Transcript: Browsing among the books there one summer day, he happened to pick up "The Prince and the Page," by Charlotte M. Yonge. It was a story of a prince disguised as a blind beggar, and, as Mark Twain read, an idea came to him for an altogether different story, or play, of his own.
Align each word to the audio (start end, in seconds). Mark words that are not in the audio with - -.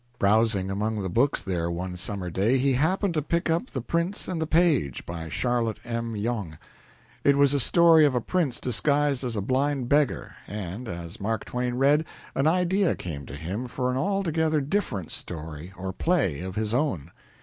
Browsing 0.17 0.71
among 0.71 1.03
the 1.03 1.11
books 1.13 1.43
there 1.43 1.69
one 1.69 1.95
summer 1.95 2.31
day, 2.31 2.57
he 2.57 2.73
happened 2.73 3.13
to 3.13 3.21
pick 3.21 3.51
up 3.51 3.69
"The 3.69 3.81
Prince 3.81 4.27
and 4.27 4.41
the 4.41 4.47
Page," 4.47 5.05
by 5.05 5.29
Charlotte 5.29 5.77
M. 5.85 6.15
Yonge. 6.15 6.57
It 7.23 7.37
was 7.37 7.53
a 7.53 7.59
story 7.59 8.03
of 8.03 8.15
a 8.15 8.19
prince 8.19 8.59
disguised 8.59 9.23
as 9.23 9.35
a 9.35 9.41
blind 9.41 9.89
beggar, 9.89 10.33
and, 10.47 10.87
as 10.87 11.21
Mark 11.21 11.45
Twain 11.45 11.75
read, 11.75 12.03
an 12.33 12.47
idea 12.47 12.95
came 12.95 13.27
to 13.27 13.35
him 13.35 13.67
for 13.67 13.91
an 13.91 13.97
altogether 13.97 14.59
different 14.59 15.11
story, 15.11 15.71
or 15.77 15.93
play, 15.93 16.39
of 16.41 16.55
his 16.55 16.73
own. 16.73 17.11